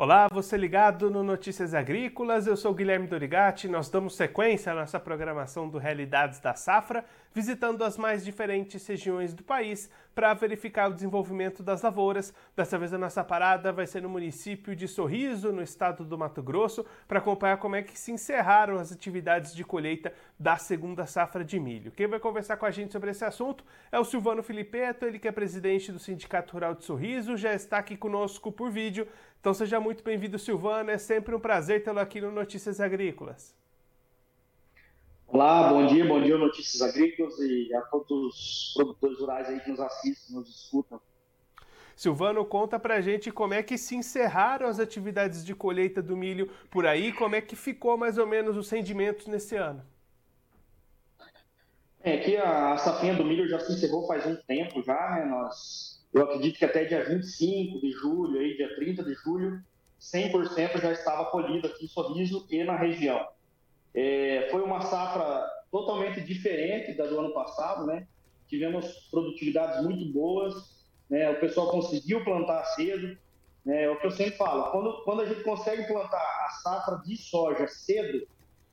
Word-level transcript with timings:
Olá, 0.00 0.28
você 0.30 0.56
ligado 0.56 1.10
no 1.10 1.24
Notícias 1.24 1.74
Agrícolas, 1.74 2.46
eu 2.46 2.56
sou 2.56 2.72
Guilherme 2.72 3.08
Dorigati. 3.08 3.66
Nós 3.66 3.90
damos 3.90 4.14
sequência 4.14 4.70
à 4.70 4.74
nossa 4.76 5.00
programação 5.00 5.68
do 5.68 5.76
Realidades 5.76 6.38
da 6.38 6.54
Safra, 6.54 7.04
visitando 7.34 7.82
as 7.82 7.98
mais 7.98 8.24
diferentes 8.24 8.86
regiões 8.86 9.34
do 9.34 9.42
país 9.42 9.90
para 10.14 10.34
verificar 10.34 10.88
o 10.88 10.94
desenvolvimento 10.94 11.64
das 11.64 11.82
lavouras. 11.82 12.32
Dessa 12.54 12.78
vez 12.78 12.94
a 12.94 12.98
nossa 12.98 13.24
parada 13.24 13.72
vai 13.72 13.88
ser 13.88 14.00
no 14.00 14.08
município 14.08 14.76
de 14.76 14.86
Sorriso, 14.86 15.50
no 15.50 15.62
estado 15.62 16.04
do 16.04 16.16
Mato 16.16 16.44
Grosso, 16.44 16.86
para 17.08 17.18
acompanhar 17.18 17.56
como 17.56 17.74
é 17.74 17.82
que 17.82 17.98
se 17.98 18.12
encerraram 18.12 18.78
as 18.78 18.92
atividades 18.92 19.52
de 19.52 19.64
colheita 19.64 20.12
da 20.38 20.56
segunda 20.56 21.06
safra 21.06 21.44
de 21.44 21.58
milho. 21.58 21.90
Quem 21.90 22.06
vai 22.06 22.20
conversar 22.20 22.56
com 22.56 22.66
a 22.66 22.70
gente 22.70 22.92
sobre 22.92 23.10
esse 23.10 23.24
assunto 23.24 23.64
é 23.90 23.98
o 23.98 24.04
Silvano 24.04 24.44
Filipeto, 24.44 25.04
ele 25.04 25.18
que 25.18 25.26
é 25.26 25.32
presidente 25.32 25.90
do 25.90 25.98
Sindicato 25.98 26.52
Rural 26.52 26.76
de 26.76 26.84
Sorriso, 26.84 27.36
já 27.36 27.52
está 27.52 27.78
aqui 27.78 27.96
conosco 27.96 28.52
por 28.52 28.70
vídeo. 28.70 29.08
Então 29.40 29.54
seja 29.54 29.78
muito 29.78 30.02
bem-vindo, 30.02 30.38
Silvano. 30.38 30.90
É 30.90 30.98
sempre 30.98 31.34
um 31.34 31.40
prazer 31.40 31.82
tê-lo 31.82 32.00
aqui 32.00 32.20
no 32.20 32.30
Notícias 32.30 32.80
Agrícolas. 32.80 33.54
Olá, 35.28 35.68
bom 35.68 35.86
dia, 35.86 36.06
bom 36.06 36.20
dia 36.22 36.38
Notícias 36.38 36.80
Agrícolas 36.80 37.38
e 37.38 37.72
a 37.74 37.82
todos 37.82 38.10
os 38.10 38.72
produtores 38.74 39.18
rurais 39.20 39.46
aí 39.48 39.60
que 39.60 39.70
nos 39.70 39.78
assistem, 39.78 40.36
nos 40.36 40.48
escutam. 40.48 41.00
Silvano, 41.94 42.44
conta 42.44 42.78
pra 42.78 43.00
gente 43.00 43.30
como 43.30 43.54
é 43.54 43.62
que 43.62 43.76
se 43.76 43.94
encerraram 43.94 44.66
as 44.66 44.80
atividades 44.80 45.44
de 45.44 45.54
colheita 45.54 46.00
do 46.00 46.16
milho 46.16 46.48
por 46.70 46.86
aí, 46.86 47.12
como 47.12 47.34
é 47.34 47.40
que 47.40 47.54
ficou 47.54 47.96
mais 47.96 48.18
ou 48.18 48.26
menos 48.26 48.56
os 48.56 48.70
rendimentos 48.70 49.26
nesse 49.26 49.54
ano. 49.56 49.84
É 52.00 52.16
que 52.16 52.36
a, 52.36 52.72
a 52.72 52.78
safrinha 52.78 53.14
do 53.14 53.24
milho 53.24 53.48
já 53.48 53.60
se 53.60 53.72
encerrou 53.72 54.06
faz 54.06 54.24
um 54.24 54.36
tempo 54.46 54.82
já, 54.82 55.10
né? 55.10 55.24
Nós 55.26 55.97
eu 56.12 56.22
acredito 56.22 56.58
que 56.58 56.64
até 56.64 56.84
dia 56.84 57.04
25 57.04 57.80
de 57.80 57.90
julho, 57.92 58.40
aí, 58.40 58.56
dia 58.56 58.74
30 58.76 59.04
de 59.04 59.14
julho, 59.14 59.62
100% 60.00 60.80
já 60.80 60.92
estava 60.92 61.26
colhido 61.26 61.66
aqui 61.66 61.84
em 61.84 61.88
Sorriso 61.88 62.46
e 62.50 62.64
na 62.64 62.76
região. 62.76 63.26
É, 63.94 64.48
foi 64.50 64.62
uma 64.62 64.80
safra 64.82 65.44
totalmente 65.70 66.20
diferente 66.20 66.96
da 66.96 67.06
do 67.06 67.18
ano 67.18 67.32
passado, 67.32 67.86
né? 67.86 68.06
Tivemos 68.46 68.86
produtividades 69.10 69.84
muito 69.84 70.10
boas, 70.12 70.86
né? 71.10 71.30
O 71.30 71.40
pessoal 71.40 71.70
conseguiu 71.70 72.24
plantar 72.24 72.64
cedo, 72.64 73.18
né? 73.64 73.84
É 73.84 73.90
o 73.90 73.98
que 73.98 74.06
eu 74.06 74.10
sempre 74.10 74.36
falo, 74.36 74.70
quando, 74.70 75.04
quando 75.04 75.22
a 75.22 75.26
gente 75.26 75.42
consegue 75.42 75.86
plantar 75.86 76.46
a 76.46 76.50
safra 76.62 77.02
de 77.04 77.16
soja 77.16 77.66
cedo, 77.66 78.26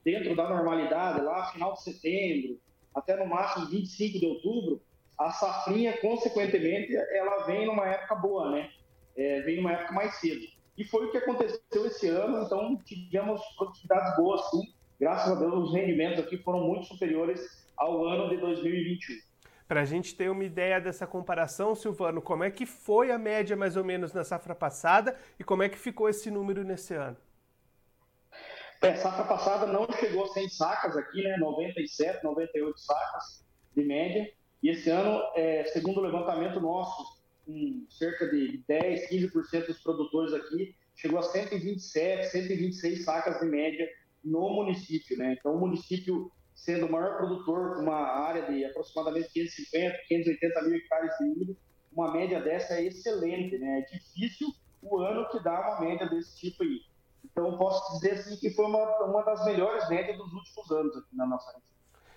dentro 0.04 0.36
da 0.36 0.48
normalidade, 0.48 1.26
lá 1.26 1.52
final 1.52 1.74
de 1.74 1.82
setembro, 1.82 2.60
até 2.94 3.18
no 3.18 3.26
máximo 3.26 3.66
25 3.66 4.20
de 4.20 4.26
outubro, 4.26 4.82
a 5.18 5.32
safrinha, 5.32 5.98
consequentemente, 6.02 6.96
ela 6.96 7.46
vem 7.46 7.66
numa 7.66 7.88
época 7.88 8.16
boa, 8.16 8.52
né? 8.52 8.70
É, 9.16 9.42
vem 9.42 9.58
numa 9.58 9.74
época 9.74 9.94
mais 9.94 10.16
cedo. 10.16 10.46
E 10.78 10.84
foi 10.84 11.06
o 11.06 11.12
que 11.12 11.18
aconteceu 11.18 11.86
esse 11.86 12.08
ano, 12.10 12.44
então 12.44 12.78
tivemos 12.84 13.42
produtividades 13.56 14.16
boas, 14.18 14.50
sim. 14.50 14.74
Graças 15.00 15.32
a 15.32 15.40
Deus, 15.40 15.70
os 15.70 15.74
rendimentos 15.74 16.20
aqui 16.20 16.38
foram 16.38 16.62
muito 16.62 16.86
superiores 16.86 17.66
ao 17.78 18.06
ano 18.06 18.30
de 18.30 18.38
2021. 18.38 19.16
Para 19.68 19.82
a 19.82 19.86
gente 19.86 20.16
ter 20.16 20.30
uma 20.30 20.44
ideia 20.44 20.80
dessa 20.80 21.08
comparação, 21.08 21.74
Silvano, 21.76 22.22
como 22.22 22.44
é 22.44 22.52
que 22.52 22.66
foi 22.66 23.12
a 23.12 23.18
média 23.18 23.56
mais 23.56 23.76
ou 23.76 23.84
menos 23.84 24.14
na 24.14 24.24
safra 24.24 24.54
passada 24.54 25.18
e 25.40 25.44
como 25.44 25.64
é 25.64 25.70
que 25.70 25.78
ficou 25.78 26.08
esse 26.08 26.30
número 26.30 26.64
nesse 26.64 26.94
ano? 26.94 27.18
É, 28.82 28.96
safra 28.96 29.24
passada 29.26 29.66
não 29.66 29.88
chegou 29.94 30.28
100 30.28 30.50
sacas 30.50 30.96
aqui, 30.96 31.24
né? 31.24 31.38
97, 31.38 32.24
98 32.24 32.80
sacas 32.80 33.44
de 33.76 33.84
média. 33.84 34.32
E 34.66 34.70
esse 34.72 34.90
ano, 34.90 35.22
é, 35.36 35.64
segundo 35.66 36.00
o 36.00 36.02
levantamento 36.02 36.60
nosso, 36.60 37.22
com 37.46 37.86
cerca 37.88 38.28
de 38.28 38.64
10, 38.68 39.12
15% 39.12 39.68
dos 39.68 39.78
produtores 39.84 40.34
aqui, 40.34 40.76
chegou 40.96 41.20
a 41.20 41.22
127, 41.22 42.32
126 42.32 43.06
sacas 43.06 43.40
de 43.40 43.46
média 43.46 43.88
no 44.24 44.50
município. 44.50 45.20
Né? 45.20 45.36
Então, 45.38 45.54
o 45.54 45.60
município, 45.60 46.32
sendo 46.56 46.88
o 46.88 46.92
maior 46.92 47.16
produtor, 47.16 47.76
com 47.76 47.84
uma 47.84 48.08
área 48.08 48.52
de 48.52 48.66
aproximadamente 48.66 49.30
550, 49.34 49.98
580 50.08 50.62
mil 50.64 50.78
hectares 50.78 51.12
de 51.20 51.26
milho, 51.26 51.58
uma 51.94 52.12
média 52.12 52.42
dessa 52.42 52.74
é 52.74 52.86
excelente. 52.86 53.60
Né? 53.60 53.82
É 53.82 53.96
difícil 53.96 54.48
o 54.82 54.98
ano 54.98 55.30
que 55.30 55.44
dá 55.44 55.60
uma 55.62 55.82
média 55.82 56.10
desse 56.10 56.40
tipo 56.40 56.64
aí. 56.64 56.82
Então, 57.24 57.56
posso 57.56 58.00
dizer 58.00 58.14
assim 58.14 58.36
que 58.38 58.50
foi 58.50 58.66
uma, 58.66 59.06
uma 59.06 59.22
das 59.22 59.46
melhores 59.46 59.88
médias 59.90 60.18
dos 60.18 60.34
últimos 60.34 60.72
anos 60.72 60.98
aqui 60.98 61.16
na 61.16 61.28
nossa 61.28 61.52
região. 61.52 61.75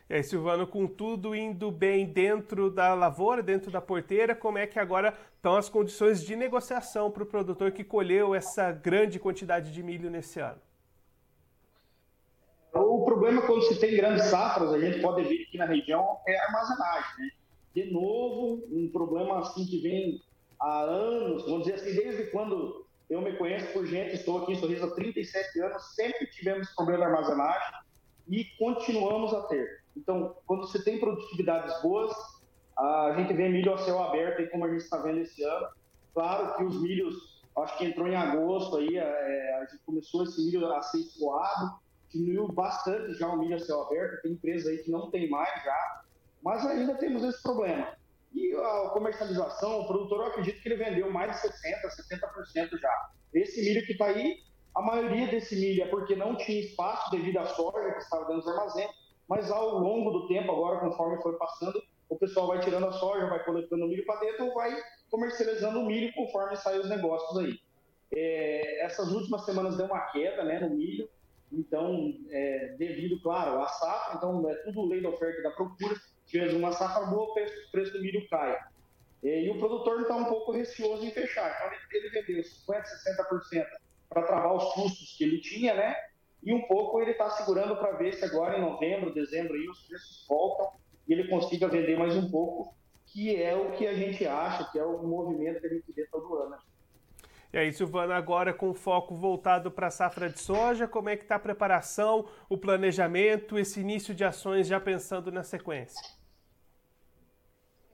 E 0.08 0.14
aí, 0.14 0.22
Silvano, 0.24 0.66
com 0.66 0.86
tudo 0.86 1.34
indo 1.34 1.70
bem 1.70 2.06
dentro 2.06 2.70
da 2.70 2.94
lavoura, 2.94 3.42
dentro 3.42 3.70
da 3.70 3.78
porteira, 3.78 4.34
como 4.34 4.56
é 4.56 4.66
que 4.66 4.78
agora 4.78 5.12
estão 5.36 5.54
as 5.56 5.68
condições 5.68 6.24
de 6.24 6.34
negociação 6.34 7.10
para 7.10 7.24
o 7.24 7.26
produtor 7.26 7.72
que 7.72 7.84
colheu 7.84 8.34
essa 8.34 8.72
grande 8.72 9.18
quantidade 9.18 9.70
de 9.70 9.82
milho 9.82 10.08
nesse 10.08 10.40
ano? 10.40 10.58
O 12.72 13.04
problema 13.04 13.42
quando 13.42 13.62
se 13.62 13.78
tem 13.78 13.96
grandes 13.96 14.24
safras, 14.24 14.72
a 14.72 14.80
gente 14.80 15.00
pode 15.02 15.24
ver 15.24 15.42
aqui 15.42 15.58
na 15.58 15.66
região, 15.66 16.18
é 16.26 16.38
a 16.38 16.44
armazenagem. 16.44 17.10
Né? 17.18 17.30
De 17.74 17.92
novo, 17.92 18.64
um 18.70 18.88
problema 18.90 19.40
assim 19.40 19.66
que 19.66 19.78
vem 19.82 20.22
há 20.58 20.80
anos, 20.84 21.44
vamos 21.44 21.66
dizer 21.66 21.74
assim, 21.74 21.94
desde 21.94 22.30
quando 22.30 22.86
eu 23.10 23.20
me 23.20 23.36
conheço 23.36 23.72
por 23.74 23.86
gente, 23.86 24.14
estou 24.14 24.42
aqui 24.42 24.52
em 24.52 24.56
Sorriso 24.56 24.86
há 24.86 24.90
37 24.90 25.60
anos, 25.60 25.94
sempre 25.94 26.26
tivemos 26.28 26.70
problema 26.70 27.04
de 27.04 27.12
armazenagem 27.12 27.74
e 28.28 28.44
continuamos 28.58 29.34
a 29.34 29.42
ter. 29.42 29.82
Então, 29.98 30.36
quando 30.46 30.60
você 30.60 30.82
tem 30.82 31.00
produtividades 31.00 31.82
boas, 31.82 32.12
a 32.78 33.14
gente 33.16 33.32
vê 33.34 33.48
milho 33.48 33.74
a 33.74 33.78
céu 33.78 34.00
aberto, 34.02 34.48
como 34.50 34.64
a 34.64 34.70
gente 34.70 34.82
está 34.82 34.98
vendo 34.98 35.18
esse 35.18 35.42
ano. 35.42 35.68
Claro 36.14 36.56
que 36.56 36.64
os 36.64 36.80
milhos, 36.80 37.42
acho 37.58 37.76
que 37.76 37.84
entrou 37.84 38.06
em 38.06 38.14
agosto, 38.14 38.76
aí, 38.76 38.96
é, 38.96 39.54
a 39.56 39.64
gente 39.64 39.82
começou 39.84 40.22
esse 40.22 40.40
milho 40.44 40.72
a 40.72 40.82
ser 40.82 40.98
escoado, 40.98 41.78
diminuiu 42.10 42.48
bastante 42.48 43.14
já 43.14 43.28
o 43.28 43.36
milho 43.36 43.56
a 43.56 43.58
céu 43.58 43.82
aberto, 43.82 44.22
tem 44.22 44.32
empresa 44.32 44.70
aí 44.70 44.78
que 44.78 44.90
não 44.90 45.10
tem 45.10 45.28
mais 45.28 45.62
já, 45.64 46.02
mas 46.42 46.64
ainda 46.64 46.94
temos 46.94 47.22
esse 47.24 47.42
problema. 47.42 47.88
E 48.32 48.54
a 48.54 48.90
comercialização, 48.90 49.80
o 49.80 49.86
produtor, 49.86 50.20
eu 50.20 50.26
acredito 50.26 50.62
que 50.62 50.68
ele 50.68 50.76
vendeu 50.76 51.10
mais 51.10 51.32
de 51.32 51.48
60%, 51.48 51.50
70% 52.70 52.78
já. 52.78 53.10
Esse 53.34 53.60
milho 53.62 53.84
que 53.84 53.92
está 53.92 54.06
aí, 54.06 54.38
a 54.74 54.82
maioria 54.82 55.26
desse 55.26 55.56
milho 55.56 55.82
é 55.82 55.86
porque 55.86 56.14
não 56.14 56.36
tinha 56.36 56.60
espaço 56.60 57.10
devido 57.10 57.38
à 57.38 57.46
soja 57.46 57.92
que 57.92 57.98
estava 57.98 58.26
dentro 58.26 58.42
dos 58.42 58.48
armazéns, 58.48 58.90
mas 59.28 59.50
ao 59.50 59.78
longo 59.78 60.10
do 60.10 60.26
tempo, 60.26 60.50
agora, 60.50 60.80
conforme 60.80 61.22
foi 61.22 61.36
passando, 61.36 61.82
o 62.08 62.16
pessoal 62.16 62.46
vai 62.46 62.60
tirando 62.60 62.86
a 62.86 62.92
soja, 62.92 63.26
vai 63.26 63.44
coletando 63.44 63.84
o 63.84 63.88
milho 63.88 64.06
para 64.06 64.20
dentro 64.20 64.46
ou 64.46 64.54
vai 64.54 64.74
comercializando 65.10 65.80
o 65.80 65.86
milho 65.86 66.12
conforme 66.14 66.56
saem 66.56 66.80
os 66.80 66.88
negócios 66.88 67.38
aí. 67.38 67.58
É, 68.14 68.86
essas 68.86 69.12
últimas 69.12 69.44
semanas 69.44 69.76
deu 69.76 69.84
uma 69.84 70.00
queda 70.12 70.42
né, 70.44 70.58
no 70.60 70.70
milho, 70.70 71.08
então, 71.52 72.14
é, 72.30 72.74
devido, 72.78 73.20
claro, 73.22 73.60
à 73.60 73.68
safra, 73.68 74.16
então 74.16 74.48
é 74.48 74.54
tudo 74.64 74.86
lei 74.86 75.02
da 75.02 75.10
oferta 75.10 75.40
e 75.40 75.42
da 75.42 75.50
procura, 75.50 75.94
tivemos 76.26 76.54
uma 76.54 76.72
safra 76.72 77.06
boa, 77.06 77.30
o 77.30 77.34
preço, 77.70 77.92
do 77.92 78.00
milho 78.00 78.26
cai. 78.28 78.58
É, 79.22 79.44
e 79.44 79.50
o 79.50 79.58
produtor 79.58 80.02
está 80.02 80.14
um 80.16 80.26
pouco 80.26 80.52
receoso 80.52 81.04
em 81.04 81.10
fechar, 81.10 81.54
então 81.54 81.66
ele, 81.66 82.06
ele 82.06 82.10
vendeu 82.10 82.42
50%, 82.42 82.82
60% 83.50 83.66
para 84.08 84.22
travar 84.22 84.54
os 84.54 84.72
custos 84.74 85.16
que 85.16 85.24
ele 85.24 85.40
tinha, 85.40 85.74
né? 85.74 85.94
E 86.42 86.52
um 86.52 86.62
pouco 86.62 87.00
ele 87.00 87.12
está 87.12 87.28
segurando 87.30 87.76
para 87.76 87.92
ver 87.92 88.14
se 88.14 88.24
agora 88.24 88.58
em 88.58 88.60
novembro, 88.60 89.12
dezembro, 89.12 89.54
aí, 89.54 89.68
os 89.68 89.86
preços 89.86 90.24
voltam 90.28 90.70
e 91.06 91.12
ele 91.12 91.28
consiga 91.28 91.68
vender 91.68 91.98
mais 91.98 92.16
um 92.16 92.30
pouco, 92.30 92.74
que 93.06 93.34
é 93.34 93.56
o 93.56 93.72
que 93.72 93.86
a 93.86 93.94
gente 93.94 94.26
acha, 94.26 94.70
que 94.70 94.78
é 94.78 94.84
o 94.84 95.02
movimento 95.02 95.60
que 95.60 95.66
a 95.66 95.70
gente 95.70 95.92
vê 95.92 96.06
todo 96.06 96.36
ano. 96.36 96.56
E 97.50 97.56
aí, 97.56 97.72
Silvana, 97.72 98.14
agora 98.14 98.52
com 98.52 98.74
foco 98.74 99.14
voltado 99.14 99.70
para 99.70 99.86
a 99.86 99.90
safra 99.90 100.28
de 100.28 100.38
soja, 100.38 100.86
como 100.86 101.08
é 101.08 101.16
que 101.16 101.22
está 101.22 101.36
a 101.36 101.40
preparação, 101.40 102.26
o 102.46 102.58
planejamento, 102.58 103.58
esse 103.58 103.80
início 103.80 104.14
de 104.14 104.22
ações 104.22 104.66
já 104.66 104.78
pensando 104.78 105.32
na 105.32 105.42
sequência? 105.42 105.98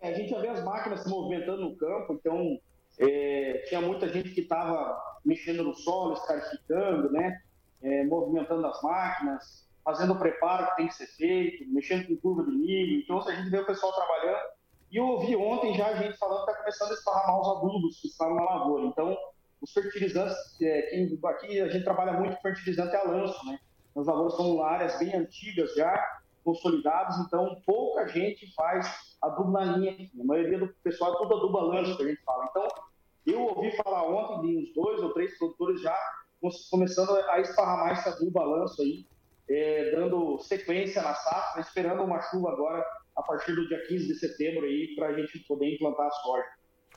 É, 0.01 0.09
a 0.09 0.13
gente 0.13 0.31
já 0.31 0.41
vê 0.41 0.49
as 0.49 0.63
máquinas 0.65 1.05
se 1.05 1.09
movimentando 1.09 1.63
no 1.63 1.77
campo, 1.77 2.15
então 2.15 2.59
é, 2.99 3.65
tinha 3.69 3.81
muita 3.81 4.09
gente 4.09 4.31
que 4.31 4.41
estava 4.41 5.01
mexendo 5.25 5.63
no 5.63 5.75
solo, 5.75 6.15
escarificando, 6.15 7.13
né? 7.13 7.41
É, 7.83 8.05
movimentando 8.05 8.67
as 8.67 8.83
máquinas, 8.83 9.65
fazendo 9.85 10.15
o 10.15 10.19
preparo 10.19 10.67
que 10.69 10.77
tem 10.77 10.89
que 10.89 10.95
ser 10.95 11.07
feito, 11.07 11.71
mexendo 11.73 12.07
com 12.07 12.17
curva 12.17 12.51
de 12.51 12.57
milho. 12.57 13.03
Então, 13.03 13.21
a 13.21 13.35
gente 13.35 13.51
vê 13.51 13.59
o 13.59 13.67
pessoal 13.67 13.93
trabalhando. 13.93 14.55
E 14.91 14.97
eu 14.97 15.07
ouvi 15.07 15.37
ontem 15.37 15.75
já 15.75 15.89
a 15.89 15.97
gente 15.97 16.17
falando 16.17 16.45
que 16.45 16.51
está 16.51 16.61
começando 16.63 16.91
a 16.91 16.95
esparramar 16.95 17.41
os 17.41 17.49
adubos 17.49 18.01
que 18.01 18.07
estavam 18.07 18.37
na 18.37 18.45
lavoura. 18.45 18.87
Então, 18.87 19.17
os 19.61 19.73
fertilizantes, 19.73 20.37
é, 20.63 21.05
aqui 21.25 21.61
a 21.61 21.69
gente 21.69 21.85
trabalha 21.85 22.13
muito 22.13 22.37
com 22.37 22.43
fertilizante 22.43 22.95
a 22.95 23.03
lanço, 23.03 23.45
né? 23.47 23.59
As 23.97 24.07
lavouras 24.07 24.37
são 24.37 24.63
áreas 24.63 24.99
bem 24.99 25.15
antigas 25.15 25.75
já, 25.75 26.21
consolidadas, 26.45 27.17
então 27.21 27.61
pouca 27.65 28.07
gente 28.09 28.53
faz 28.55 29.17
adubo 29.23 29.51
na 29.51 29.65
linha. 29.65 30.11
A 30.21 30.25
maioria 30.25 30.59
do 30.59 30.69
pessoal 30.83 31.15
é 31.15 31.19
tudo 31.19 31.37
adubo 31.37 31.59
a 31.59 31.63
lanço 31.63 31.97
que 31.97 32.03
a 32.03 32.09
gente 32.09 32.23
fala. 32.23 32.47
Então, 32.51 32.69
eu 33.27 33.41
ouvi 33.41 33.75
falar 33.77 34.03
ontem 34.03 34.43
de 34.43 34.59
uns 34.59 34.75
dois 34.75 35.03
ou 35.03 35.13
três 35.15 35.37
produtores 35.39 35.81
já 35.81 35.97
começando 36.71 37.11
a 37.31 37.41
esparramar 37.41 37.93
esse 37.93 38.09
azul 38.09 38.31
balanço 38.31 38.83
aí, 38.83 39.07
é, 39.49 39.91
dando 39.91 40.39
sequência 40.41 41.03
na 41.03 41.15
safra, 41.15 41.61
esperando 41.61 42.03
uma 42.03 42.21
chuva 42.23 42.53
agora 42.53 42.85
a 43.17 43.23
partir 43.23 43.55
do 43.55 43.67
dia 43.69 43.87
15 43.87 44.07
de 44.07 44.15
setembro 44.15 44.65
aí 44.65 44.95
para 44.97 45.09
a 45.09 45.13
gente 45.15 45.39
poder 45.41 45.75
implantar 45.75 46.07
a 46.07 46.11
soja. 46.11 46.47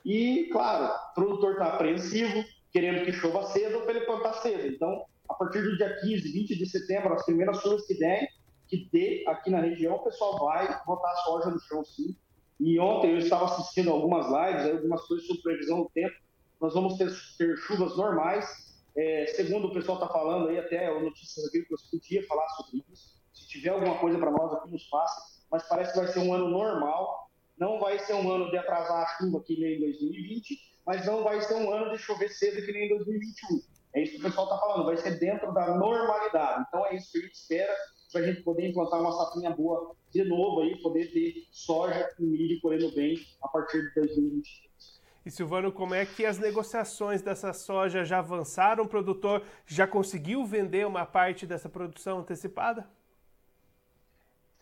E, 0.05 0.49
claro, 0.51 0.85
o 0.85 1.13
produtor 1.13 1.53
está 1.53 1.73
apreensivo, 1.73 2.43
querendo 2.71 3.05
que 3.05 3.11
chova 3.11 3.43
cedo 3.47 3.81
para 3.81 3.95
ele 3.95 4.05
plantar 4.05 4.33
cedo. 4.35 4.67
Então, 4.67 5.05
a 5.29 5.33
partir 5.33 5.61
do 5.61 5.77
dia 5.77 5.97
15, 5.99 6.31
20 6.31 6.57
de 6.57 6.65
setembro, 6.65 7.13
as 7.13 7.25
primeiras 7.25 7.61
chuvas 7.61 7.85
que 7.85 7.95
der, 7.95 8.27
que 8.67 8.89
dê 8.91 9.23
aqui 9.27 9.49
na 9.49 9.59
região, 9.59 9.95
o 9.95 10.03
pessoal 10.03 10.37
vai 10.39 10.67
botar 10.85 11.11
a 11.11 11.15
soja 11.17 11.49
no 11.49 11.59
chão 11.59 11.83
sim. 11.83 12.15
E 12.59 12.79
ontem 12.79 13.11
eu 13.11 13.17
estava 13.17 13.45
assistindo 13.45 13.91
algumas 13.91 14.25
lives, 14.25 14.71
algumas 14.71 15.05
coisas 15.05 15.27
sobre 15.27 15.43
previsão 15.43 15.83
do 15.83 15.89
tempo. 15.89 16.15
Nós 16.59 16.73
vamos 16.73 16.97
ter, 16.97 17.11
ter 17.37 17.55
chuvas 17.57 17.95
normais. 17.95 18.66
É, 18.97 19.27
segundo 19.27 19.67
o 19.67 19.73
pessoal 19.73 19.99
está 19.99 20.11
falando 20.11 20.49
aí, 20.49 20.57
até 20.57 20.91
o 20.91 21.01
Notícias 21.01 21.47
Agrícolas 21.47 21.83
podia 21.83 22.25
falar 22.25 22.47
sobre 22.49 22.83
isso. 22.91 23.15
Se 23.31 23.47
tiver 23.47 23.69
alguma 23.69 23.99
coisa 23.99 24.17
para 24.17 24.31
nós 24.31 24.51
aqui, 24.53 24.71
nos 24.71 24.85
passa. 24.85 25.37
Mas 25.51 25.67
parece 25.67 25.93
que 25.93 25.99
vai 25.99 26.07
ser 26.07 26.19
um 26.19 26.33
ano 26.33 26.49
normal. 26.49 27.29
Não 27.59 27.79
vai 27.79 27.99
ser 27.99 28.13
um 28.13 28.31
ano 28.31 28.49
de 28.49 28.57
atrasar 28.57 29.03
a 29.03 29.17
chuva 29.17 29.43
que 29.43 29.59
nem 29.59 29.75
em 29.75 29.79
2020, 29.79 30.77
mas 30.85 31.05
não 31.05 31.23
vai 31.23 31.39
ser 31.41 31.55
um 31.55 31.71
ano 31.71 31.91
de 31.91 31.99
chover 31.99 32.29
cedo 32.29 32.65
que 32.65 32.71
nem 32.71 32.85
em 32.85 32.89
2021. 32.89 33.61
É 33.93 34.01
isso 34.01 34.13
que 34.13 34.19
o 34.19 34.23
pessoal 34.23 34.47
está 34.47 34.59
falando, 34.59 34.85
vai 34.85 34.97
ser 34.97 35.19
dentro 35.19 35.53
da 35.53 35.75
normalidade. 35.75 36.65
Então 36.67 36.85
é 36.87 36.95
isso 36.95 37.11
que 37.11 37.19
a 37.19 37.21
gente 37.21 37.33
espera 37.33 37.75
para 38.11 38.21
a 38.21 38.23
gente 38.25 38.41
poder 38.41 38.69
implantar 38.69 38.99
uma 38.99 39.11
safrinha 39.11 39.51
boa 39.51 39.95
de 40.11 40.23
novo 40.23 40.61
aí, 40.61 40.79
poder 40.81 41.11
ter 41.11 41.47
soja 41.51 42.09
e 42.19 42.23
milho 42.23 42.61
colhendo 42.61 42.93
bem 42.93 43.17
a 43.43 43.47
partir 43.47 43.81
de 43.81 43.93
2023. 43.95 44.96
E 45.27 45.29
Silvano, 45.29 45.73
como 45.73 45.93
é 45.93 46.05
que 46.05 46.25
as 46.25 46.39
negociações 46.39 47.21
dessa 47.21 47.51
soja 47.51 48.05
já 48.05 48.19
avançaram? 48.19 48.85
O 48.85 48.87
produtor 48.87 49.43
já 49.65 49.85
conseguiu 49.85 50.45
vender 50.45 50.87
uma 50.87 51.05
parte 51.05 51.45
dessa 51.45 51.67
produção 51.67 52.19
antecipada? 52.19 52.87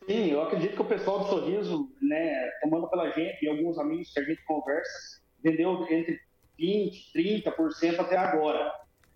Sim, 0.07 0.31
eu 0.31 0.41
acredito 0.41 0.73
que 0.73 0.81
o 0.81 0.85
pessoal 0.85 1.19
do 1.19 1.25
Sorriso, 1.25 1.95
né, 2.01 2.49
tomando 2.63 2.89
pela 2.89 3.11
gente 3.11 3.45
e 3.45 3.47
alguns 3.47 3.77
amigos 3.77 4.11
que 4.11 4.19
a 4.19 4.23
gente 4.23 4.43
conversa, 4.43 5.21
vendeu 5.43 5.83
entre 5.83 6.19
20%, 6.59 7.11
30% 7.13 7.99
até 7.99 8.17
agora. 8.17 8.73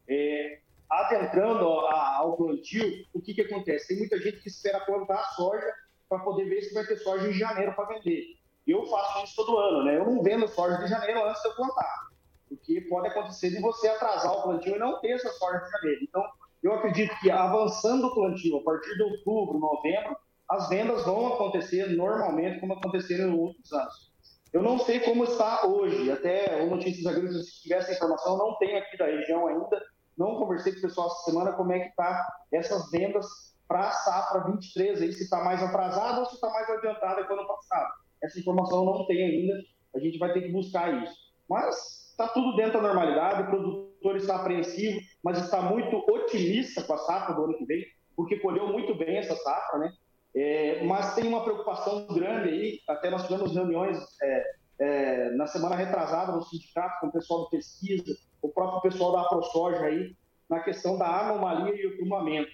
É, 0.08 0.60
adentrando 0.88 1.66
ao 1.66 2.38
plantio, 2.38 3.08
o 3.12 3.20
que, 3.20 3.34
que 3.34 3.42
acontece? 3.42 3.88
Tem 3.88 3.98
muita 3.98 4.20
gente 4.22 4.40
que 4.42 4.50
espera 4.50 4.82
plantar 4.82 5.24
soja 5.36 5.66
para 6.08 6.20
poder 6.20 6.48
ver 6.48 6.62
se 6.62 6.76
vai 6.76 6.86
ter 6.86 6.98
soja 6.98 7.28
em 7.28 7.34
janeiro 7.34 7.74
para 7.74 7.86
vender. 7.86 8.39
Eu 8.70 8.86
faço 8.86 9.24
isso 9.24 9.36
todo 9.36 9.58
ano, 9.58 9.84
né? 9.84 9.98
Eu 9.98 10.06
não 10.06 10.22
vendo 10.22 10.48
soja 10.48 10.78
de 10.78 10.88
janeiro 10.88 11.26
antes 11.26 11.42
de 11.42 11.48
eu 11.48 11.56
plantar, 11.56 12.10
porque 12.48 12.82
pode 12.82 13.08
acontecer 13.08 13.50
de 13.50 13.60
você 13.60 13.88
atrasar 13.88 14.32
o 14.32 14.44
plantio 14.44 14.76
e 14.76 14.80
não 14.80 15.00
ter 15.00 15.12
essa 15.12 15.30
soja 15.34 15.60
de 15.60 15.72
janeiro. 15.72 16.00
Então, 16.04 16.24
eu 16.62 16.74
acredito 16.74 17.18
que 17.20 17.32
avançando 17.32 18.06
o 18.06 18.14
plantio 18.14 18.58
a 18.58 18.64
partir 18.64 18.96
de 18.96 19.02
outubro, 19.04 19.58
novembro, 19.58 20.16
as 20.48 20.70
vendas 20.70 21.04
vão 21.04 21.34
acontecer 21.34 21.96
normalmente 21.96 22.60
como 22.60 22.74
aconteceram 22.74 23.32
nos 23.32 23.40
últimos 23.40 23.72
anos. 23.72 24.10
Eu 24.52 24.62
não 24.62 24.78
sei 24.80 25.00
como 25.00 25.24
está 25.24 25.66
hoje, 25.66 26.12
até 26.12 26.62
o 26.64 26.70
Notícias 26.70 27.06
Agrícolas, 27.06 27.46
se 27.46 27.62
tiver 27.62 27.76
essa 27.76 27.94
informação, 27.94 28.38
não 28.38 28.58
tem 28.58 28.78
aqui 28.78 28.98
da 28.98 29.06
região 29.06 29.48
ainda, 29.48 29.82
não 30.18 30.38
conversei 30.38 30.74
com 30.74 30.80
o 30.80 30.82
pessoal 30.82 31.08
essa 31.08 31.32
semana 31.32 31.54
como 31.54 31.72
é 31.72 31.80
que 31.80 31.90
está 31.90 32.28
essas 32.52 32.90
vendas 32.92 33.28
para 33.68 33.88
a 33.88 33.92
safra 33.92 34.46
23, 34.46 35.02
aí, 35.02 35.14
se 35.14 35.24
está 35.24 35.44
mais 35.44 35.62
atrasada 35.62 36.20
ou 36.20 36.26
se 36.26 36.34
está 36.34 36.50
mais 36.50 36.68
adiantada 36.68 37.24
que 37.24 37.32
o 37.32 37.36
ano 37.36 37.48
passado. 37.48 38.09
Essa 38.24 38.40
informação 38.40 38.86
não 38.86 39.06
tem 39.06 39.24
ainda, 39.24 39.54
a 39.96 40.00
gente 40.00 40.18
vai 40.18 40.34
ter 40.34 40.42
que 40.42 40.52
buscar 40.52 41.04
isso. 41.04 41.16
Mas 41.50 42.10
está 42.12 42.28
tudo 42.28 42.56
dentro 42.56 42.74
da 42.74 42.82
normalidade, 42.82 43.44
o 43.44 43.48
produtor 43.48 44.16
está 44.16 44.36
apreensivo, 44.38 45.00
mas 45.24 45.40
está 45.40 45.62
muito 45.62 45.98
otimista 45.98 46.84
com 46.84 46.94
a 46.94 46.98
safra 46.98 47.36
do 47.36 47.46
ano 47.46 47.58
que 47.58 47.66
vem, 47.66 47.86
porque 48.16 48.40
colheu 48.40 48.68
muito 48.68 48.94
bem 48.96 49.18
essa 49.18 49.36
safra, 49.36 49.80
né? 49.80 49.94
É, 50.36 50.84
mas 50.84 51.16
tem 51.16 51.28
uma 51.28 51.44
preocupação 51.44 52.06
grande 52.08 52.50
aí, 52.50 52.80
até 52.88 53.10
nós 53.10 53.24
tivemos 53.24 53.56
reuniões 53.56 53.98
é, 54.22 54.44
é, 54.80 55.32
na 55.32 55.48
semana 55.48 55.76
retrasada 55.76 56.32
no 56.32 56.44
sindicato 56.44 57.00
com 57.00 57.08
o 57.08 57.12
pessoal 57.12 57.46
de 57.46 57.52
pesquisa, 57.52 58.16
o 58.42 58.50
próprio 58.50 58.82
pessoal 58.82 59.12
da 59.12 59.22
AproSoja 59.22 59.86
aí, 59.86 60.16
na 60.50 60.60
questão 60.60 60.98
da 60.98 61.28
anomalia 61.28 61.74
e 61.74 61.88
o 61.88 61.98
turmamento. 61.98 62.52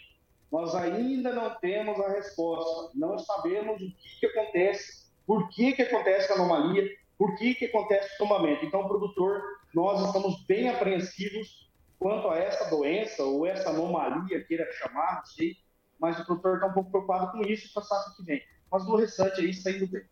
Nós 0.52 0.74
ainda 0.76 1.34
não 1.34 1.56
temos 1.60 2.00
a 2.00 2.10
resposta, 2.10 2.92
não 2.96 3.18
sabemos 3.18 3.76
o 3.76 3.86
que, 3.86 4.20
que 4.20 4.26
acontece, 4.28 5.05
por 5.26 5.50
que, 5.50 5.74
que 5.74 5.82
acontece 5.82 6.32
a 6.32 6.36
anomalia, 6.36 6.88
por 7.18 7.36
que, 7.36 7.56
que 7.56 7.66
acontece 7.66 8.14
o 8.16 8.18
tomamento. 8.18 8.66
Então, 8.66 8.88
produtor, 8.88 9.42
nós 9.74 10.06
estamos 10.06 10.46
bem 10.46 10.70
apreensivos 10.70 11.70
quanto 11.98 12.30
a 12.30 12.38
essa 12.38 12.70
doença 12.70 13.24
ou 13.24 13.46
essa 13.46 13.70
anomalia, 13.70 14.44
queira 14.44 14.70
chamar, 14.74 15.18
não 15.18 15.26
sei, 15.26 15.56
mas 16.00 16.20
o 16.20 16.26
produtor 16.26 16.56
está 16.56 16.68
um 16.68 16.74
pouco 16.74 16.92
preocupado 16.92 17.32
com 17.32 17.42
isso 17.42 17.74
para 17.74 17.84
safra 17.84 18.14
que 18.16 18.24
vem. 18.24 18.42
Mas 18.72 18.86
no 18.86 18.96
restante 18.96 19.42
aí, 19.42 19.50
está 19.50 19.72
indo 19.72 19.88
bem. 19.88 20.04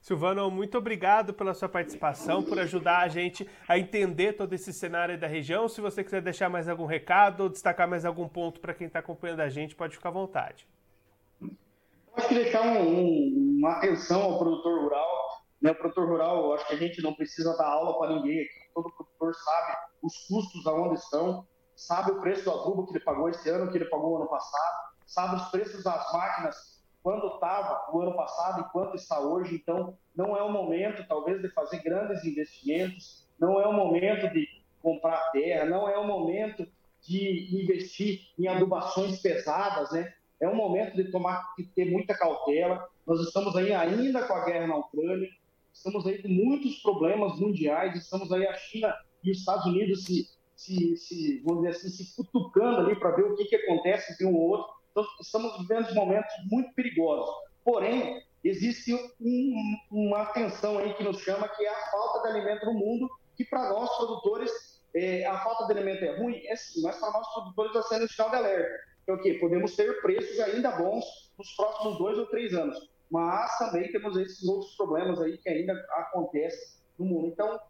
Silvano, 0.00 0.50
muito 0.50 0.76
obrigado 0.76 1.32
pela 1.32 1.54
sua 1.54 1.68
participação, 1.68 2.42
por 2.42 2.58
ajudar 2.58 3.02
a 3.02 3.08
gente 3.08 3.48
a 3.68 3.78
entender 3.78 4.32
todo 4.32 4.52
esse 4.52 4.72
cenário 4.72 5.16
da 5.16 5.28
região. 5.28 5.68
Se 5.68 5.80
você 5.80 6.02
quiser 6.02 6.20
deixar 6.20 6.48
mais 6.48 6.68
algum 6.68 6.86
recado 6.86 7.44
ou 7.44 7.48
destacar 7.48 7.86
mais 7.88 8.04
algum 8.04 8.26
ponto 8.26 8.60
para 8.60 8.74
quem 8.74 8.88
está 8.88 8.98
acompanhando 8.98 9.40
a 9.40 9.48
gente, 9.48 9.76
pode 9.76 9.94
ficar 9.94 10.08
à 10.08 10.12
vontade. 10.12 10.66
Acho 12.16 12.28
que 12.28 12.34
deixar 12.34 12.62
um, 12.62 12.82
um, 12.82 13.56
uma 13.58 13.72
atenção 13.72 14.22
ao 14.22 14.38
produtor 14.38 14.82
rural. 14.82 15.08
Né? 15.60 15.70
O 15.70 15.74
produtor 15.74 16.08
rural, 16.08 16.54
acho 16.54 16.66
que 16.66 16.74
a 16.74 16.78
gente 16.78 17.02
não 17.02 17.14
precisa 17.14 17.56
dar 17.56 17.68
aula 17.68 17.98
para 17.98 18.14
ninguém. 18.14 18.46
Todo 18.74 18.92
produtor 18.92 19.34
sabe 19.34 19.76
os 20.02 20.26
custos 20.26 20.66
aonde 20.66 20.96
estão, 20.96 21.46
sabe 21.76 22.10
o 22.10 22.20
preço 22.20 22.44
do 22.44 22.50
adubo 22.50 22.86
que 22.86 22.92
ele 22.92 23.04
pagou 23.04 23.28
esse 23.28 23.48
ano, 23.48 23.70
que 23.70 23.78
ele 23.78 23.86
pagou 23.86 24.16
ano 24.16 24.28
passado, 24.28 24.92
sabe 25.06 25.36
os 25.36 25.48
preços 25.50 25.84
das 25.84 26.12
máquinas 26.12 26.82
quando 27.02 27.26
estava 27.34 27.90
o 27.92 28.00
ano 28.00 28.14
passado 28.14 28.60
e 28.60 28.72
quanto 28.72 28.96
está 28.96 29.20
hoje. 29.20 29.54
Então, 29.54 29.96
não 30.14 30.36
é 30.36 30.42
o 30.42 30.52
momento, 30.52 31.06
talvez, 31.08 31.40
de 31.40 31.48
fazer 31.48 31.82
grandes 31.82 32.24
investimentos, 32.24 33.28
não 33.38 33.60
é 33.60 33.66
o 33.66 33.72
momento 33.72 34.32
de 34.32 34.46
comprar 34.82 35.30
terra, 35.32 35.64
não 35.64 35.88
é 35.88 35.98
o 35.98 36.06
momento 36.06 36.66
de 37.00 37.62
investir 37.62 38.20
em 38.38 38.46
adubações 38.46 39.20
pesadas, 39.20 39.90
né? 39.90 40.12
É 40.42 40.48
um 40.48 40.56
momento 40.56 40.96
de 40.96 41.08
tomar, 41.12 41.54
de 41.56 41.64
ter 41.66 41.88
muita 41.88 42.14
cautela. 42.14 42.84
Nós 43.06 43.20
estamos 43.20 43.54
aí 43.54 43.72
ainda 43.72 44.26
com 44.26 44.34
a 44.34 44.44
guerra 44.44 44.66
na 44.66 44.76
Ucrânia, 44.76 45.28
estamos 45.72 46.04
aí 46.04 46.20
com 46.20 46.28
muitos 46.28 46.82
problemas 46.82 47.38
mundiais, 47.38 47.96
estamos 47.96 48.30
aí 48.32 48.44
a 48.44 48.54
China 48.54 48.92
e 49.22 49.30
os 49.30 49.38
Estados 49.38 49.64
Unidos 49.66 50.04
se, 50.04 50.26
se, 50.56 50.96
se 50.96 51.42
vamos 51.44 51.62
dizer 51.62 51.76
assim, 51.76 51.88
se 51.90 52.16
cutucando 52.16 52.80
ali 52.80 52.98
para 52.98 53.12
ver 53.12 53.22
o 53.22 53.36
que, 53.36 53.44
que 53.44 53.54
acontece 53.54 54.12
entre 54.12 54.26
um 54.26 54.34
ou 54.34 54.50
outro. 54.50 54.66
Então, 54.90 55.04
estamos 55.20 55.58
vivendo 55.60 55.94
momentos 55.94 56.32
muito 56.50 56.74
perigosos. 56.74 57.32
Porém, 57.64 58.20
existe 58.42 58.92
um, 59.20 59.76
uma 59.92 60.26
tensão 60.26 60.78
aí 60.78 60.92
que 60.94 61.04
nos 61.04 61.20
chama, 61.20 61.48
que 61.48 61.64
é 61.64 61.70
a 61.70 61.90
falta 61.92 62.22
de 62.22 62.36
alimento 62.36 62.66
no 62.66 62.74
mundo, 62.74 63.08
que 63.36 63.44
para 63.44 63.70
nós, 63.70 63.96
produtores, 63.96 64.50
é, 64.94 65.24
a 65.24 65.38
falta 65.38 65.66
de 65.66 65.78
alimento 65.78 66.04
é 66.04 66.18
ruim? 66.18 66.44
É 66.46 66.56
sim, 66.56 66.82
mas 66.82 66.98
para 66.98 67.12
nós, 67.12 67.32
produtores, 67.32 67.76
está 67.76 67.82
sendo 67.82 68.04
um 68.04 68.08
sinal 68.08 68.30
de 68.30 68.36
alerta. 68.36 68.91
É 69.06 69.12
o 69.12 69.18
quê? 69.20 69.34
Podemos 69.34 69.74
ter 69.74 70.00
preços 70.00 70.38
ainda 70.40 70.70
bons 70.72 71.04
nos 71.36 71.54
próximos 71.54 71.98
dois 71.98 72.18
ou 72.18 72.26
três 72.26 72.54
anos. 72.54 72.90
Mas 73.10 73.58
também 73.58 73.90
temos 73.92 74.16
esses 74.16 74.42
outros 74.44 74.74
problemas 74.76 75.20
aí 75.20 75.36
que 75.38 75.48
ainda 75.48 75.72
acontecem 75.90 76.80
no 76.98 77.04
mundo. 77.04 77.28
Então, 77.28 77.60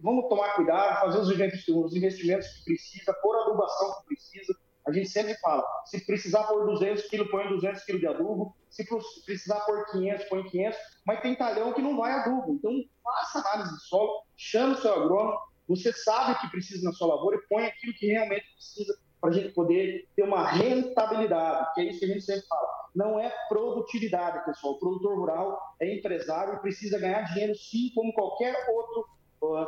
vamos 0.00 0.28
tomar 0.28 0.54
cuidado, 0.54 1.00
fazer 1.00 1.18
os 1.18 1.94
investimentos 1.94 2.48
que 2.48 2.64
precisa, 2.64 3.12
pôr 3.22 3.36
a 3.36 3.42
adubação 3.42 4.00
que 4.00 4.06
precisa, 4.08 4.54
a 4.86 4.92
gente 4.92 5.08
sempre 5.08 5.34
fala, 5.36 5.62
se 5.84 6.04
precisar 6.06 6.44
pôr 6.44 6.64
200 6.66 7.04
quilos, 7.08 7.30
põe 7.30 7.48
200 7.48 7.84
quilos 7.84 8.00
de 8.00 8.06
adubo, 8.06 8.56
se 8.70 8.86
precisar 9.24 9.60
pôr 9.60 9.84
500, 9.90 10.24
põe 10.28 10.42
500, 10.48 10.78
mas 11.06 11.20
tem 11.20 11.34
talhão 11.34 11.74
que 11.74 11.82
não 11.82 11.96
vai 11.96 12.12
adubo. 12.12 12.54
Então, 12.54 12.72
faça 13.02 13.40
análise 13.40 13.74
de 13.74 13.82
solo, 13.82 14.22
chame 14.36 14.74
o 14.74 14.78
seu 14.78 14.94
agrônomo, 14.94 15.38
você 15.66 15.92
sabe 15.92 16.32
o 16.32 16.40
que 16.40 16.50
precisa 16.50 16.82
na 16.84 16.92
sua 16.92 17.14
lavoura 17.14 17.36
e 17.36 17.48
põe 17.48 17.66
aquilo 17.66 17.92
que 17.94 18.06
realmente 18.06 18.46
precisa 18.54 18.98
para 19.20 19.30
a 19.30 19.32
gente 19.32 19.52
poder 19.52 20.06
ter 20.14 20.22
uma 20.22 20.46
rentabilidade, 20.46 21.74
que 21.74 21.80
é 21.80 21.84
isso 21.84 21.98
que 21.98 22.04
a 22.04 22.08
gente 22.08 22.22
sempre 22.22 22.46
fala. 22.46 22.68
Não 22.94 23.18
é 23.18 23.32
produtividade, 23.48 24.44
pessoal. 24.44 24.74
O 24.74 24.78
produtor 24.78 25.18
rural 25.18 25.58
é 25.80 25.94
empresário 25.94 26.54
e 26.54 26.60
precisa 26.60 26.98
ganhar 26.98 27.22
dinheiro 27.22 27.54
sim, 27.54 27.90
como 27.94 28.12
qualquer 28.12 28.54
outro, 28.70 29.08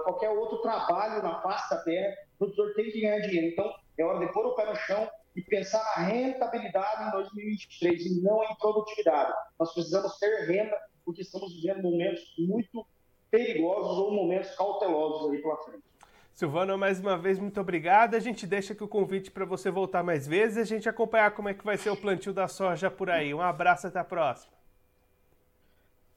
qualquer 0.05 0.31
outro 0.31 0.59
trabalho 0.59 1.23
na 1.23 1.41
da 1.41 1.83
terra. 1.85 2.15
O 2.35 2.39
produtor 2.39 2.75
tem 2.75 2.91
que 2.91 3.01
ganhar 3.01 3.21
dinheiro. 3.21 3.49
Então, 3.49 3.73
é 3.99 4.05
hora 4.05 4.25
de 4.25 4.33
pôr 4.33 4.47
o 4.47 4.55
pé 4.55 4.67
no 4.67 4.77
chão 4.77 5.09
e 5.37 5.43
pensar 5.43 5.83
na 5.97 6.05
rentabilidade 6.05 7.09
em 7.09 7.11
2023 7.13 8.07
e 8.07 8.23
não 8.23 8.43
em 8.43 8.57
produtividade. 8.57 9.33
Nós 9.59 9.73
precisamos 9.73 10.19
ter 10.19 10.47
renda 10.47 10.77
porque 11.05 11.23
estamos 11.23 11.55
vivendo 11.55 11.83
momentos 11.83 12.23
muito 12.39 12.87
perigosos 13.31 13.99
ou 13.99 14.13
momentos 14.13 14.55
cautelosos 14.57 15.31
aí 15.31 15.41
pela 15.41 15.57
frente. 15.59 15.85
Silvano, 16.33 16.79
mais 16.79 17.01
uma 17.01 17.19
vez, 17.19 17.39
muito 17.39 17.61
obrigado. 17.61 18.15
A 18.15 18.21
gente 18.21 18.47
deixa 18.47 18.73
aqui 18.73 18.83
o 18.83 18.89
convite 18.89 19.31
para 19.31 19.45
você 19.45 19.71
voltar 19.71 20.03
mais 20.03 20.27
vezes 20.27 20.57
e 20.57 20.61
a 20.61 20.65
gente 20.65 20.89
acompanhar 20.89 21.33
como 21.33 21.49
é 21.49 21.55
que 21.55 21.65
vai 21.65 21.77
ser 21.77 21.91
o 21.91 21.97
plantio 21.97 22.33
da 22.33 22.49
soja 22.49 22.91
por 22.91 23.11
aí. 23.11 23.35
Um 23.35 23.43
abraço, 23.43 23.87
até 23.87 23.99
a 23.99 24.05
próxima. 24.05 24.53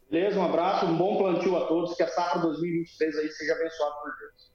Beleza, 0.10 0.40
um 0.40 0.46
abraço, 0.46 0.86
um 0.86 0.96
bom 0.96 1.18
plantio 1.18 1.58
a 1.58 1.66
todos, 1.66 1.96
que 1.96 2.04
a 2.04 2.08
safra 2.08 2.42
2023 2.42 3.18
aí 3.18 3.30
seja 3.32 3.54
abençoada 3.54 3.96
por 3.96 4.16
Deus. 4.20 4.53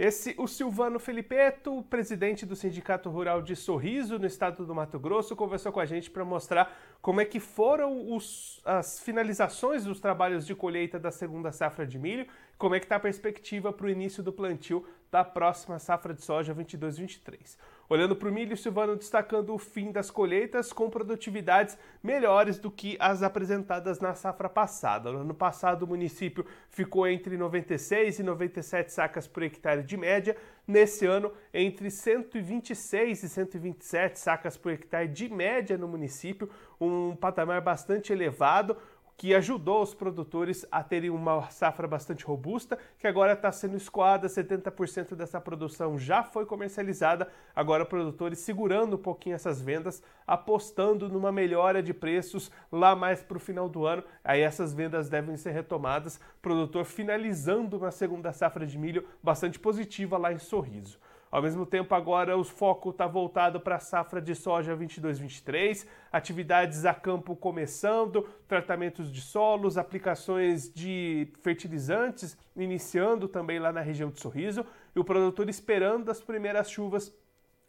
Esse, 0.00 0.34
o 0.38 0.46
Silvano 0.46 0.98
Felipeto, 0.98 1.82
presidente 1.90 2.46
do 2.46 2.56
Sindicato 2.56 3.10
Rural 3.10 3.42
de 3.42 3.54
Sorriso, 3.54 4.18
no 4.18 4.24
estado 4.24 4.64
do 4.64 4.74
Mato 4.74 4.98
Grosso, 4.98 5.36
conversou 5.36 5.70
com 5.70 5.78
a 5.78 5.84
gente 5.84 6.10
para 6.10 6.24
mostrar 6.24 6.74
como 7.02 7.20
é 7.20 7.24
que 7.26 7.38
foram 7.38 8.10
os, 8.10 8.62
as 8.64 8.98
finalizações 8.98 9.84
dos 9.84 10.00
trabalhos 10.00 10.46
de 10.46 10.54
colheita 10.54 10.98
da 10.98 11.10
segunda 11.10 11.52
safra 11.52 11.86
de 11.86 11.98
milho, 11.98 12.26
como 12.56 12.74
é 12.74 12.80
que 12.80 12.86
está 12.86 12.96
a 12.96 13.00
perspectiva 13.00 13.74
para 13.74 13.84
o 13.84 13.90
início 13.90 14.22
do 14.22 14.32
plantio 14.32 14.86
da 15.10 15.22
próxima 15.22 15.78
safra 15.78 16.14
de 16.14 16.22
soja 16.22 16.54
22-23. 16.54 17.58
Olhando 17.92 18.14
para 18.14 18.28
o 18.28 18.32
milho, 18.32 18.56
Silvano 18.56 18.94
destacando 18.94 19.52
o 19.52 19.58
fim 19.58 19.90
das 19.90 20.12
colheitas 20.12 20.72
com 20.72 20.88
produtividades 20.88 21.76
melhores 22.00 22.56
do 22.56 22.70
que 22.70 22.96
as 23.00 23.20
apresentadas 23.20 23.98
na 23.98 24.14
safra 24.14 24.48
passada. 24.48 25.10
No 25.10 25.22
ano 25.22 25.34
passado, 25.34 25.82
o 25.82 25.88
município 25.88 26.46
ficou 26.68 27.08
entre 27.08 27.36
96 27.36 28.20
e 28.20 28.22
97 28.22 28.92
sacas 28.92 29.26
por 29.26 29.42
hectare 29.42 29.82
de 29.82 29.96
média. 29.96 30.36
Nesse 30.68 31.04
ano, 31.04 31.32
entre 31.52 31.90
126 31.90 33.24
e 33.24 33.28
127 33.28 34.20
sacas 34.20 34.56
por 34.56 34.70
hectare 34.70 35.08
de 35.08 35.28
média 35.28 35.76
no 35.76 35.88
município, 35.88 36.48
um 36.80 37.16
patamar 37.16 37.60
bastante 37.60 38.12
elevado 38.12 38.76
que 39.20 39.34
ajudou 39.34 39.82
os 39.82 39.92
produtores 39.92 40.64
a 40.72 40.82
terem 40.82 41.10
uma 41.10 41.42
safra 41.50 41.86
bastante 41.86 42.24
robusta, 42.24 42.78
que 42.98 43.06
agora 43.06 43.34
está 43.34 43.52
sendo 43.52 43.76
escoada, 43.76 44.26
70% 44.28 45.14
dessa 45.14 45.38
produção 45.38 45.98
já 45.98 46.24
foi 46.24 46.46
comercializada, 46.46 47.28
agora 47.54 47.84
produtores 47.84 48.38
segurando 48.38 48.96
um 48.96 48.98
pouquinho 48.98 49.34
essas 49.34 49.60
vendas, 49.60 50.02
apostando 50.26 51.06
numa 51.06 51.30
melhora 51.30 51.82
de 51.82 51.92
preços 51.92 52.50
lá 52.72 52.96
mais 52.96 53.22
para 53.22 53.36
o 53.36 53.40
final 53.40 53.68
do 53.68 53.84
ano, 53.84 54.02
aí 54.24 54.40
essas 54.40 54.72
vendas 54.72 55.10
devem 55.10 55.36
ser 55.36 55.50
retomadas, 55.50 56.18
produtor 56.40 56.86
finalizando 56.86 57.76
uma 57.76 57.90
segunda 57.90 58.32
safra 58.32 58.64
de 58.64 58.78
milho 58.78 59.06
bastante 59.22 59.58
positiva 59.58 60.16
lá 60.16 60.32
em 60.32 60.38
Sorriso. 60.38 60.98
Ao 61.30 61.40
mesmo 61.40 61.64
tempo, 61.64 61.94
agora 61.94 62.36
o 62.36 62.42
foco 62.42 62.90
está 62.90 63.06
voltado 63.06 63.60
para 63.60 63.76
a 63.76 63.78
safra 63.78 64.20
de 64.20 64.34
soja 64.34 64.76
22-23, 64.76 65.86
atividades 66.10 66.84
a 66.84 66.92
campo 66.92 67.36
começando, 67.36 68.28
tratamentos 68.48 69.12
de 69.12 69.20
solos, 69.20 69.78
aplicações 69.78 70.72
de 70.74 71.32
fertilizantes 71.40 72.36
iniciando 72.56 73.28
também 73.28 73.60
lá 73.60 73.72
na 73.72 73.80
região 73.80 74.10
de 74.10 74.18
Sorriso 74.18 74.66
e 74.94 74.98
o 74.98 75.04
produtor 75.04 75.48
esperando 75.48 76.10
as 76.10 76.20
primeiras 76.20 76.68
chuvas 76.68 77.14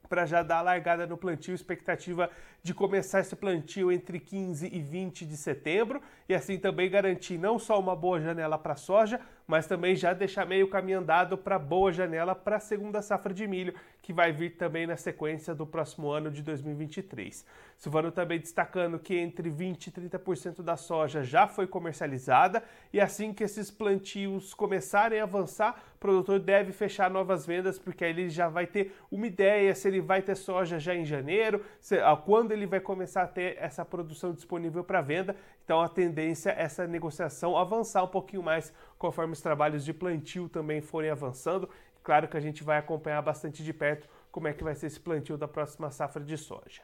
para 0.10 0.26
já 0.26 0.44
dar 0.44 0.58
a 0.58 0.62
largada 0.62 1.08
no 1.08 1.16
plantio, 1.16 1.56
expectativa 1.56 2.30
de 2.62 2.74
começar 2.74 3.22
esse 3.22 3.34
plantio 3.34 3.90
entre 3.90 4.20
15 4.20 4.68
e 4.68 4.82
20 4.82 5.26
de 5.26 5.38
setembro 5.38 6.02
e 6.28 6.34
assim 6.34 6.58
também 6.58 6.90
garantir 6.90 7.38
não 7.38 7.58
só 7.58 7.80
uma 7.80 7.96
boa 7.96 8.20
janela 8.20 8.58
para 8.58 8.76
soja, 8.76 9.22
mas 9.52 9.68
também 9.68 9.98
já 9.98 10.14
deixar 10.14 10.46
meio 10.46 10.70
caminho 10.70 11.00
andado 11.00 11.38
para 11.38 11.60
boa 11.60 11.92
janela 11.92 12.34
para 12.34 12.56
a 12.56 12.60
segunda 12.62 13.02
safra 13.02 13.34
de 13.34 13.46
milho, 13.46 13.74
que 14.02 14.14
vai 14.14 14.32
vir 14.32 14.52
também 14.52 14.88
na 14.88 14.96
sequência 14.96 15.54
do 15.54 15.68
próximo 15.68 16.10
ano 16.10 16.32
de 16.32 16.42
2023. 16.42 17.46
Silvano 17.76 18.14
também 18.14 18.40
destacando 18.40 18.98
que 18.98 19.14
entre 19.18 19.50
20 19.50 19.88
e 19.88 19.92
30% 19.92 20.62
da 20.62 20.78
soja 20.78 21.22
já 21.22 21.48
foi 21.48 21.68
comercializada 21.68 22.64
e 22.94 23.02
assim 23.02 23.34
que 23.34 23.44
esses 23.44 23.70
plantios 23.70 24.54
começarem 24.54 25.20
a 25.20 25.24
avançar, 25.24 25.84
o 25.96 26.00
produtor 26.00 26.40
deve 26.40 26.72
fechar 26.72 27.12
novas 27.12 27.46
vendas, 27.46 27.78
porque 27.78 28.06
aí 28.06 28.12
ele 28.12 28.30
já 28.30 28.48
vai 28.48 28.66
ter 28.66 28.96
uma 29.12 29.28
ideia 29.28 29.76
se 29.76 29.86
ele 29.86 30.00
vai 30.00 30.22
ter 30.22 30.36
soja 30.36 30.80
já 30.80 30.96
em 30.96 31.04
janeiro, 31.04 31.62
se, 31.80 31.98
quando 32.24 32.54
ele 32.54 32.66
vai 32.66 32.80
começar 32.80 33.24
a 33.24 33.28
ter 33.28 33.58
essa 33.60 33.84
produção 33.84 34.32
disponível 34.32 34.84
para 34.84 35.02
venda. 35.02 35.36
Então 35.72 35.80
a 35.80 35.88
tendência 35.88 36.50
é 36.50 36.64
essa 36.64 36.86
negociação 36.86 37.56
avançar 37.56 38.04
um 38.04 38.08
pouquinho 38.10 38.44
mais 38.44 38.74
conforme 38.98 39.32
os 39.32 39.40
trabalhos 39.40 39.86
de 39.86 39.94
plantio 39.94 40.50
também 40.50 40.82
forem 40.82 41.10
avançando. 41.10 41.70
Claro 42.04 42.28
que 42.28 42.36
a 42.36 42.42
gente 42.42 42.62
vai 42.62 42.78
acompanhar 42.78 43.22
bastante 43.22 43.64
de 43.64 43.72
perto 43.72 44.10
como 44.34 44.50
é 44.50 44.54
que 44.54 44.66
vai 44.66 44.76
ser 44.76 44.88
esse 44.88 45.00
plantio 45.00 45.38
da 45.38 45.48
próxima 45.48 45.90
safra 45.90 46.26
de 46.26 46.38
soja. 46.38 46.82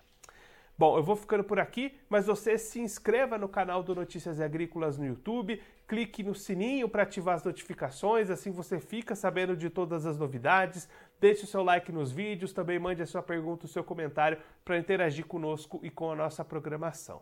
Bom, 0.77 0.95
eu 0.95 1.03
vou 1.03 1.17
ficando 1.17 1.43
por 1.43 1.59
aqui, 1.59 1.99
mas 2.07 2.27
você 2.27 2.57
se 2.57 2.79
inscreva 2.79 3.37
no 3.37 3.49
canal 3.49 3.83
do 3.83 3.93
Notícias 3.93 4.39
Agrícolas 4.39 4.97
no 4.97 5.05
YouTube, 5.05 5.61
clique 5.85 6.23
no 6.23 6.33
sininho 6.33 6.87
para 6.87 7.03
ativar 7.03 7.35
as 7.35 7.43
notificações, 7.43 8.29
assim 8.29 8.51
você 8.51 8.79
fica 8.79 9.17
sabendo 9.17 9.57
de 9.57 9.69
todas 9.69 10.05
as 10.05 10.17
novidades. 10.17 10.87
Deixe 11.19 11.43
o 11.43 11.47
seu 11.47 11.61
like 11.61 11.91
nos 11.91 12.09
vídeos, 12.09 12.53
também 12.53 12.79
mande 12.79 13.01
a 13.01 13.05
sua 13.05 13.21
pergunta, 13.21 13.65
o 13.65 13.67
seu 13.67 13.83
comentário 13.83 14.37
para 14.63 14.77
interagir 14.77 15.25
conosco 15.25 15.77
e 15.83 15.89
com 15.89 16.09
a 16.09 16.15
nossa 16.15 16.45
programação. 16.45 17.21